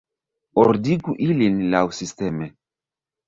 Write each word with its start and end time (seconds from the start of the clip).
Ordigu 0.61 1.13
ilin 1.27 1.61
laŭsisteme. 1.75 2.49